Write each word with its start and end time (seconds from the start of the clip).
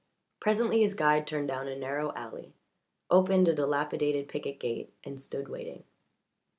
Presently 0.39 0.79
his 0.81 0.95
guide 0.95 1.27
turned 1.27 1.47
down 1.49 1.67
a 1.67 1.75
narrow 1.75 2.11
alley, 2.15 2.55
opened 3.11 3.47
a 3.47 3.53
dilapidated 3.53 4.27
picket 4.27 4.59
gate, 4.59 4.91
and 5.03 5.21
stood 5.21 5.47
waiting. 5.47 5.83